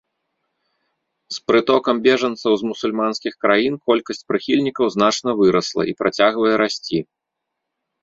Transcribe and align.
З 1.35 1.43
прытокам 1.49 1.95
бежанцаў 2.07 2.57
з 2.63 2.71
мусульманскіх 2.71 3.33
краін 3.47 3.73
колькасць 3.93 4.27
прыхільнікаў 4.33 4.85
значна 4.99 5.29
вырасла 5.45 5.83
і 5.93 5.99
працягвае 6.05 6.53
расці. 6.67 6.97